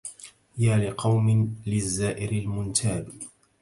يا 0.57 0.77
لقوم 0.77 1.55
للزائر 1.65 2.31
المنتاب 2.31 3.07